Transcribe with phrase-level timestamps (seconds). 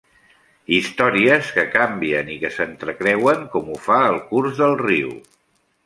[0.77, 5.19] Històries que canvien i que s'entrecreuen com ho fa el curs del riu.